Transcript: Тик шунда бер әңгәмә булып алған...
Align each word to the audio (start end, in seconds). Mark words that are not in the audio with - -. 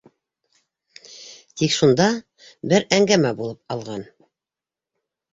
Тик 1.61 1.75
шунда 1.79 2.07
бер 2.71 2.85
әңгәмә 2.97 3.33
булып 3.43 3.75
алған... 3.77 4.07